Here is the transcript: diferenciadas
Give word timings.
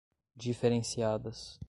diferenciadas 0.35 1.59